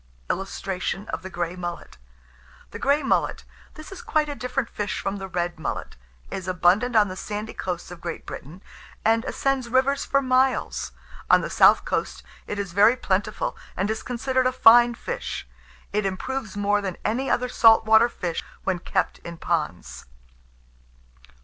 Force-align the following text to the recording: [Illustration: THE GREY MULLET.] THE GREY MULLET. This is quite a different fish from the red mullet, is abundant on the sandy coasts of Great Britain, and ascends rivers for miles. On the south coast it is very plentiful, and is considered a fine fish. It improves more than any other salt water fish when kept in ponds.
[Illustration: 0.31 1.07
THE 1.21 1.29
GREY 1.29 1.55
MULLET.] 1.55 1.97
THE 2.71 2.79
GREY 2.79 3.03
MULLET. 3.03 3.43
This 3.75 3.91
is 3.91 4.01
quite 4.01 4.29
a 4.29 4.33
different 4.33 4.67
fish 4.67 4.99
from 4.99 5.17
the 5.17 5.27
red 5.27 5.59
mullet, 5.59 5.95
is 6.31 6.47
abundant 6.47 6.95
on 6.95 7.07
the 7.07 7.15
sandy 7.15 7.53
coasts 7.53 7.91
of 7.91 8.01
Great 8.01 8.25
Britain, 8.25 8.63
and 9.05 9.23
ascends 9.25 9.69
rivers 9.69 10.03
for 10.03 10.19
miles. 10.19 10.91
On 11.29 11.41
the 11.41 11.51
south 11.51 11.85
coast 11.85 12.23
it 12.47 12.57
is 12.57 12.73
very 12.73 12.95
plentiful, 12.97 13.55
and 13.77 13.91
is 13.91 14.01
considered 14.01 14.47
a 14.47 14.51
fine 14.51 14.95
fish. 14.95 15.47
It 15.93 16.03
improves 16.07 16.57
more 16.57 16.81
than 16.81 16.97
any 17.05 17.29
other 17.29 17.47
salt 17.47 17.85
water 17.85 18.09
fish 18.09 18.43
when 18.63 18.79
kept 18.79 19.19
in 19.19 19.37
ponds. 19.37 20.07